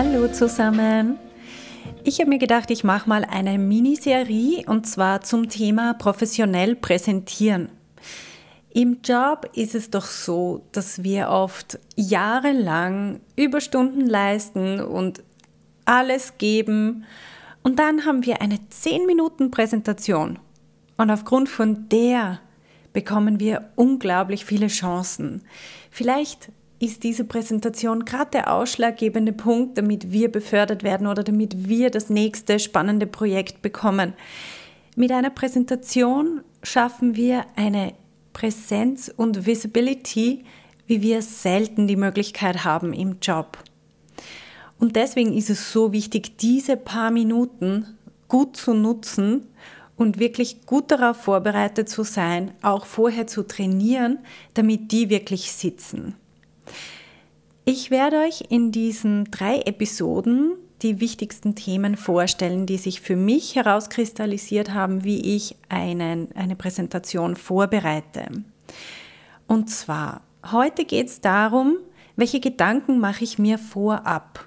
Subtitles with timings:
[0.00, 1.18] Hallo zusammen.
[2.04, 7.68] Ich habe mir gedacht, ich mache mal eine Miniserie und zwar zum Thema professionell präsentieren.
[8.72, 15.24] Im Job ist es doch so, dass wir oft jahrelang Überstunden leisten und
[15.84, 17.04] alles geben
[17.64, 20.38] und dann haben wir eine 10 Minuten Präsentation
[20.96, 22.38] und aufgrund von der
[22.92, 25.42] bekommen wir unglaublich viele Chancen.
[25.90, 31.90] Vielleicht ist diese Präsentation gerade der ausschlaggebende Punkt, damit wir befördert werden oder damit wir
[31.90, 34.12] das nächste spannende Projekt bekommen.
[34.94, 37.94] Mit einer Präsentation schaffen wir eine
[38.32, 40.44] Präsenz und Visibility,
[40.86, 43.58] wie wir selten die Möglichkeit haben im Job.
[44.78, 47.98] Und deswegen ist es so wichtig, diese paar Minuten
[48.28, 49.48] gut zu nutzen
[49.96, 54.20] und wirklich gut darauf vorbereitet zu sein, auch vorher zu trainieren,
[54.54, 56.14] damit die wirklich sitzen.
[57.64, 60.52] Ich werde euch in diesen drei Episoden
[60.82, 67.36] die wichtigsten Themen vorstellen, die sich für mich herauskristallisiert haben, wie ich einen, eine Präsentation
[67.36, 68.28] vorbereite.
[69.46, 71.78] Und zwar, heute geht es darum,
[72.16, 74.44] welche Gedanken mache ich mir vorab.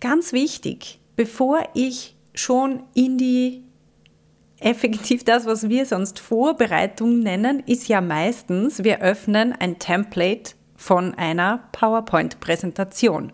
[0.00, 3.62] Ganz wichtig, bevor ich schon in die
[4.58, 11.14] effektiv das, was wir sonst Vorbereitung nennen, ist ja meistens, wir öffnen ein Template von
[11.14, 13.32] einer PowerPoint-Präsentation.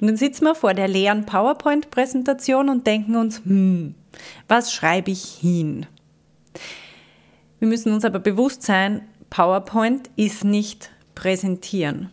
[0.00, 3.94] Und dann sitzen wir vor der leeren PowerPoint-Präsentation und denken uns, hm,
[4.48, 5.86] was schreibe ich hin?
[7.58, 12.10] Wir müssen uns aber bewusst sein, PowerPoint ist nicht präsentieren.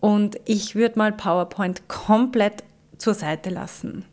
[0.00, 2.64] Und ich würde mal PowerPoint komplett
[2.98, 4.04] zur Seite lassen.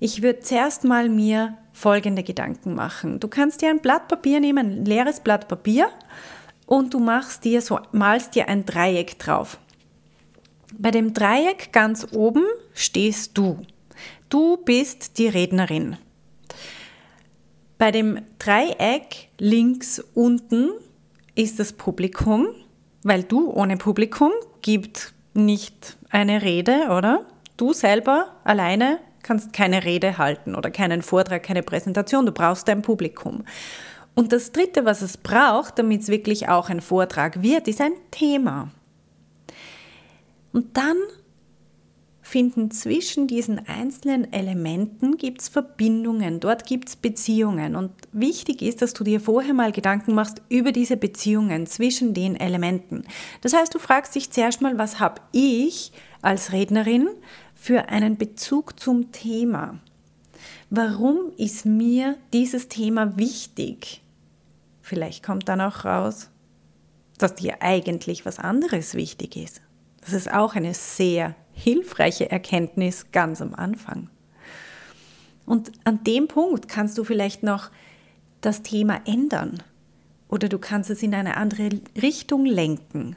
[0.00, 3.20] Ich würde zuerst mal mir folgende Gedanken machen.
[3.20, 5.88] Du kannst dir ein Blatt Papier nehmen, ein leeres Blatt Papier
[6.68, 9.58] und du machst dir so, malst dir ein Dreieck drauf.
[10.78, 13.62] Bei dem Dreieck ganz oben stehst du.
[14.28, 15.96] Du bist die Rednerin.
[17.78, 20.70] Bei dem Dreieck links unten
[21.34, 22.48] ist das Publikum,
[23.02, 27.24] weil du ohne Publikum gibt nicht eine Rede, oder?
[27.56, 32.26] Du selber alleine kannst keine Rede halten oder keinen Vortrag, keine Präsentation.
[32.26, 33.44] Du brauchst ein Publikum.
[34.18, 37.92] Und das Dritte, was es braucht, damit es wirklich auch ein Vortrag wird, ist ein
[38.10, 38.68] Thema.
[40.52, 40.96] Und dann
[42.20, 47.76] finden zwischen diesen einzelnen Elementen gibt's Verbindungen, dort gibt es Beziehungen.
[47.76, 52.34] Und wichtig ist, dass du dir vorher mal Gedanken machst über diese Beziehungen zwischen den
[52.34, 53.04] Elementen.
[53.42, 55.92] Das heißt, du fragst dich zuerst mal, was habe ich
[56.22, 57.08] als Rednerin
[57.54, 59.78] für einen Bezug zum Thema?
[60.70, 64.02] Warum ist mir dieses Thema wichtig?
[64.88, 66.30] Vielleicht kommt dann auch raus,
[67.18, 69.60] dass dir eigentlich was anderes wichtig ist.
[70.00, 74.08] Das ist auch eine sehr hilfreiche Erkenntnis ganz am Anfang.
[75.44, 77.70] Und an dem Punkt kannst du vielleicht noch
[78.40, 79.62] das Thema ändern
[80.28, 81.68] oder du kannst es in eine andere
[82.00, 83.16] Richtung lenken.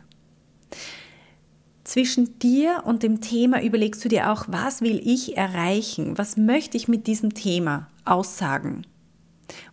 [1.85, 6.17] Zwischen dir und dem Thema überlegst du dir auch, was will ich erreichen?
[6.17, 8.85] Was möchte ich mit diesem Thema aussagen?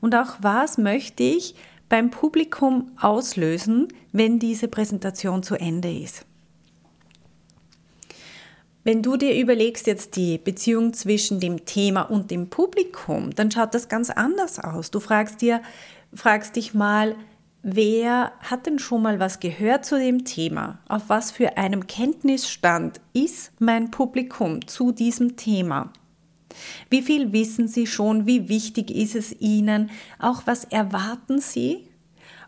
[0.01, 1.57] Und auch was möchte ich
[1.89, 6.25] beim Publikum auslösen, wenn diese Präsentation zu Ende ist.
[8.85, 13.75] Wenn du dir überlegst jetzt die Beziehung zwischen dem Thema und dem Publikum, dann schaut
[13.75, 14.91] das ganz anders aus.
[14.91, 15.61] Du fragst dir,
[16.15, 17.15] fragst dich mal,
[17.63, 20.79] wer hat denn schon mal was gehört zu dem Thema?
[20.89, 25.93] Auf was für einem Kenntnisstand ist mein Publikum zu diesem Thema?
[26.91, 28.27] Wie viel wissen Sie schon?
[28.27, 29.91] Wie wichtig ist es Ihnen?
[30.19, 31.89] Auch was erwarten Sie?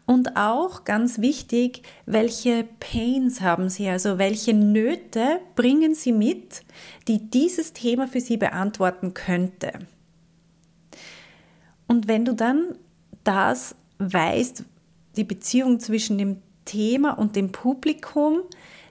[0.07, 6.63] Und auch ganz wichtig, welche Pains haben Sie, also welche Nöte bringen Sie mit,
[7.07, 9.71] die dieses Thema für Sie beantworten könnte.
[11.87, 12.77] Und wenn du dann
[13.23, 14.65] das weißt,
[15.17, 18.41] die Beziehung zwischen dem Thema und dem Publikum,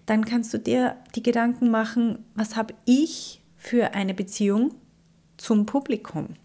[0.05, 4.71] dann kannst du dir die Gedanken machen, was habe ich für eine Beziehung
[5.39, 6.35] zum Publikum?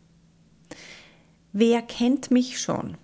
[1.53, 2.97] Wer kennt mich schon?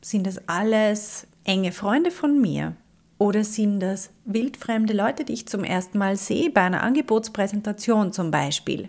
[0.00, 2.76] Sind das alles enge Freunde von mir?
[3.18, 8.30] Oder sind das wildfremde Leute, die ich zum ersten Mal sehe, bei einer Angebotspräsentation zum
[8.32, 8.88] Beispiel?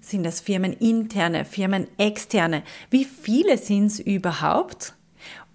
[0.00, 2.62] Sind das Firmen interne, Firmen externe?
[2.90, 4.94] Wie viele sind es überhaupt?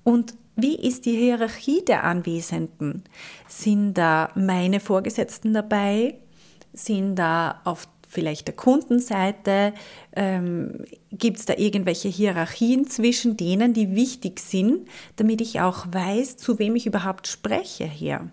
[0.03, 3.03] Und wie ist die Hierarchie der Anwesenden?
[3.47, 6.15] Sind da meine Vorgesetzten dabei?
[6.73, 9.73] Sind da auf vielleicht der Kundenseite?
[10.15, 16.37] Ähm, Gibt es da irgendwelche Hierarchien zwischen denen, die wichtig sind, damit ich auch weiß,
[16.37, 18.31] zu wem ich überhaupt spreche hier?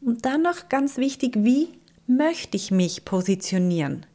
[0.00, 1.68] Und dann noch ganz wichtig, wie
[2.06, 4.06] möchte ich mich positionieren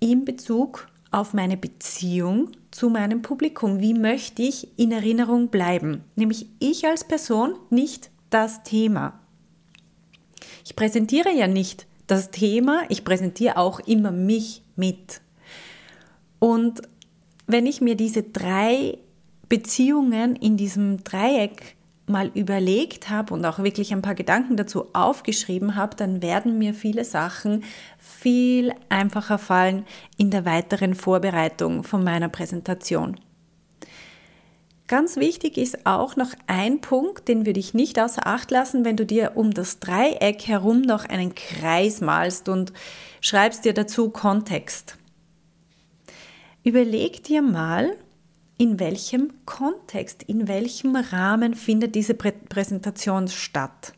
[0.00, 3.80] in Bezug auf meine Beziehung zu meinem Publikum?
[3.80, 6.04] Wie möchte ich in Erinnerung bleiben?
[6.16, 9.18] Nämlich ich als Person, nicht das Thema.
[10.64, 15.22] Ich präsentiere ja nicht das Thema, ich präsentiere auch immer mich mit.
[16.38, 16.82] Und
[17.46, 18.98] wenn ich mir diese drei
[19.48, 21.76] Beziehungen in diesem Dreieck
[22.06, 26.74] mal überlegt habe und auch wirklich ein paar Gedanken dazu aufgeschrieben habe, dann werden mir
[26.74, 27.64] viele Sachen
[27.98, 29.86] viel einfacher fallen
[30.18, 33.18] in der weiteren Vorbereitung von meiner Präsentation.
[34.88, 38.96] Ganz wichtig ist auch noch ein Punkt, den würde ich nicht außer Acht lassen, wenn
[38.96, 42.72] du dir um das Dreieck herum noch einen Kreis malst und
[43.20, 44.98] schreibst dir dazu Kontext.
[46.64, 47.96] Überleg dir mal,
[48.58, 53.92] in welchem Kontext, in welchem Rahmen findet diese Prä Präsentation statt.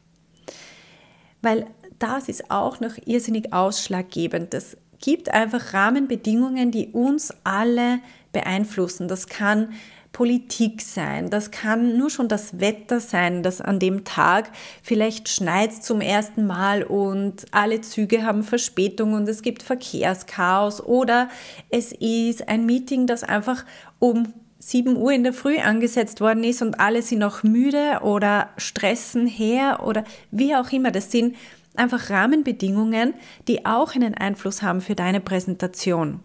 [1.42, 1.66] Weil
[1.98, 4.54] das ist auch noch irrsinnig ausschlaggebend.
[4.54, 8.00] Es gibt einfach Rahmenbedingungen, die uns alle
[8.32, 9.08] beeinflussen.
[9.08, 9.74] Das kann
[10.14, 14.48] Politik sein, das kann nur schon das Wetter sein, dass an dem Tag
[14.80, 21.28] vielleicht schneit zum ersten Mal und alle Züge haben Verspätung und es gibt Verkehrschaos oder
[21.68, 23.64] es ist ein Meeting, das einfach
[23.98, 28.50] um 7 Uhr in der Früh angesetzt worden ist und alle sind noch müde oder
[28.56, 30.92] stressen her oder wie auch immer.
[30.92, 31.34] Das sind
[31.74, 33.14] einfach Rahmenbedingungen,
[33.48, 36.20] die auch einen Einfluss haben für deine Präsentation.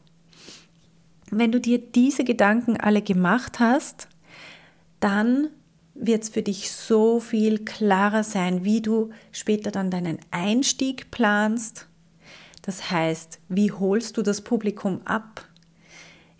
[1.31, 4.07] Wenn du dir diese Gedanken alle gemacht hast,
[4.99, 5.49] dann
[5.93, 11.87] wird es für dich so viel klarer sein, wie du später dann deinen Einstieg planst.
[12.61, 15.45] Das heißt, wie holst du das Publikum ab?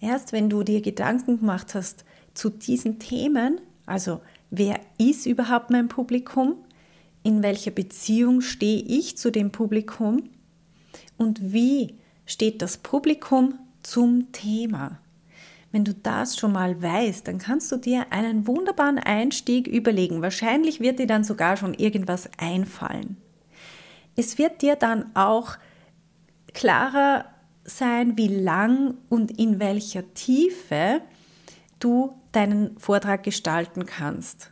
[0.01, 5.87] Erst wenn du dir Gedanken gemacht hast zu diesen Themen, also wer ist überhaupt mein
[5.87, 6.55] Publikum,
[7.23, 10.29] in welcher Beziehung stehe ich zu dem Publikum
[11.17, 11.95] und wie
[12.25, 14.99] steht das Publikum zum Thema.
[15.71, 20.21] Wenn du das schon mal weißt, dann kannst du dir einen wunderbaren Einstieg überlegen.
[20.21, 23.17] Wahrscheinlich wird dir dann sogar schon irgendwas einfallen.
[24.15, 25.57] Es wird dir dann auch
[26.53, 27.25] klarer
[27.63, 31.01] sein, wie lang und in welcher Tiefe
[31.77, 34.51] du deinen Vortrag gestalten kannst.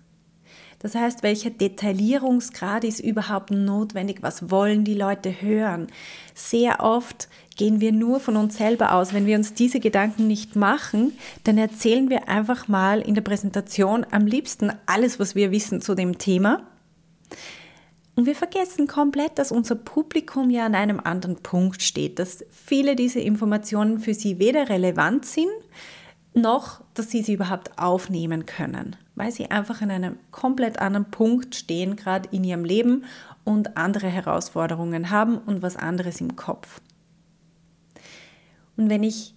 [0.79, 4.19] Das heißt, welcher Detaillierungsgrad ist überhaupt notwendig?
[4.21, 5.87] Was wollen die Leute hören?
[6.35, 9.13] Sehr oft gehen wir nur von uns selber aus.
[9.13, 11.13] Wenn wir uns diese Gedanken nicht machen,
[11.45, 15.95] dann erzählen wir einfach mal in der Präsentation am liebsten alles, was wir wissen zu
[15.95, 16.61] dem Thema.
[18.15, 22.95] Und wir vergessen komplett, dass unser Publikum ja an einem anderen Punkt steht, dass viele
[22.95, 25.51] dieser Informationen für sie weder relevant sind,
[26.33, 31.55] noch dass sie sie überhaupt aufnehmen können, weil sie einfach an einem komplett anderen Punkt
[31.55, 33.03] stehen, gerade in ihrem Leben
[33.43, 36.81] und andere Herausforderungen haben und was anderes im Kopf.
[38.77, 39.33] Und wenn ich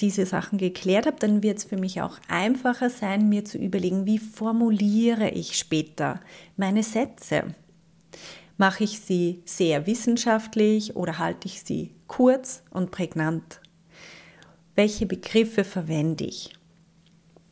[0.00, 4.06] diese Sachen geklärt habe, dann wird es für mich auch einfacher sein, mir zu überlegen,
[4.06, 6.20] wie formuliere ich später
[6.56, 7.54] meine Sätze.
[8.56, 13.60] Mache ich sie sehr wissenschaftlich oder halte ich sie kurz und prägnant?
[14.74, 16.54] Welche Begriffe verwende ich?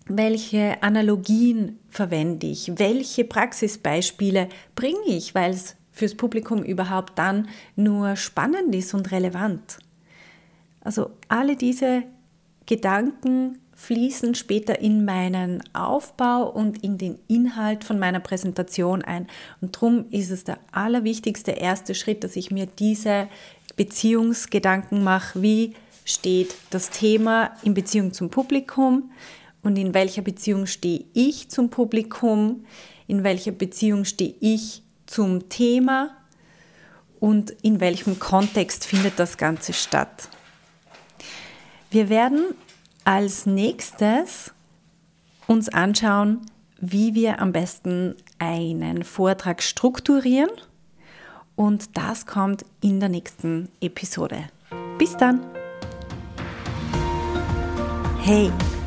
[0.09, 2.73] Welche Analogien verwende ich?
[2.77, 9.79] Welche Praxisbeispiele bringe ich, weil es fürs Publikum überhaupt dann nur spannend ist und relevant?
[10.81, 12.05] Also alle diese
[12.67, 19.29] Gedanken fließen später in meinen Aufbau und in den Inhalt von meiner Präsentation ein.
[19.61, 23.29] Und darum ist es der allerwichtigste erste Schritt, dass ich mir diese
[23.77, 25.43] Beziehungsgedanken mache.
[25.43, 25.75] Wie
[26.05, 29.11] steht das Thema in Beziehung zum Publikum
[29.69, 32.65] und in welcher Beziehung stehe ich zum Publikum?
[33.07, 36.17] In welcher Beziehung stehe ich zum Thema?
[37.21, 40.31] Und in welchem Kontext findet das Ganze statt?
[41.91, 42.55] Wir werden
[43.05, 44.55] als nächstes
[45.47, 46.47] uns anschauen,
[46.81, 50.51] wie wir am besten einen Vortrag strukturieren.
[51.57, 54.49] Und das kommt in der nächsten Episode.
[54.97, 55.43] Bis dann!
[58.23, 58.51] Hey,